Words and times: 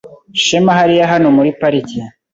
Shema 0.43 0.71
hariya 0.79 1.05
hano 1.11 1.27
muri 1.37 1.49
parike. 1.59 1.99